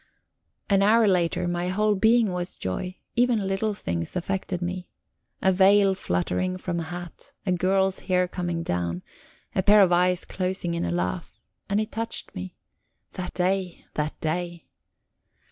[0.67, 4.89] An hour later, my whole being was joy; even little things affected me.
[5.43, 9.03] A veil fluttering from a hat, a girl's hair coming down,
[9.53, 12.55] a pair of eyes closing in a laugh and it touched me.
[13.13, 14.65] That day, that day!